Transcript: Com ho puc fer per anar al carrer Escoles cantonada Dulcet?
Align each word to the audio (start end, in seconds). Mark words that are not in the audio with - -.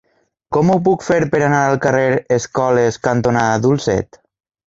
Com 0.55 0.69
ho 0.75 0.77
puc 0.87 1.03
fer 1.07 1.17
per 1.33 1.41
anar 1.47 1.59
al 1.65 1.77
carrer 1.83 2.07
Escoles 2.39 2.99
cantonada 3.09 3.63
Dulcet? 3.67 4.19